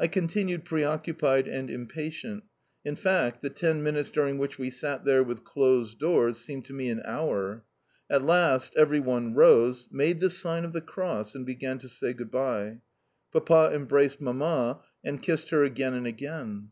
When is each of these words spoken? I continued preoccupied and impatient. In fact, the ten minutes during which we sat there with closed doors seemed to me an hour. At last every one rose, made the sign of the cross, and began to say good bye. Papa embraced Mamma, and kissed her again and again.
I 0.00 0.08
continued 0.08 0.64
preoccupied 0.64 1.46
and 1.46 1.70
impatient. 1.70 2.42
In 2.84 2.96
fact, 2.96 3.40
the 3.40 3.50
ten 3.50 3.84
minutes 3.84 4.10
during 4.10 4.36
which 4.36 4.58
we 4.58 4.68
sat 4.68 5.04
there 5.04 5.22
with 5.22 5.44
closed 5.44 6.00
doors 6.00 6.38
seemed 6.38 6.64
to 6.64 6.72
me 6.72 6.90
an 6.90 7.00
hour. 7.04 7.64
At 8.10 8.24
last 8.24 8.74
every 8.74 8.98
one 8.98 9.32
rose, 9.32 9.86
made 9.92 10.18
the 10.18 10.28
sign 10.28 10.64
of 10.64 10.72
the 10.72 10.80
cross, 10.80 11.36
and 11.36 11.46
began 11.46 11.78
to 11.78 11.88
say 11.88 12.12
good 12.12 12.32
bye. 12.32 12.80
Papa 13.32 13.70
embraced 13.72 14.20
Mamma, 14.20 14.80
and 15.04 15.22
kissed 15.22 15.50
her 15.50 15.62
again 15.62 15.94
and 15.94 16.04
again. 16.08 16.68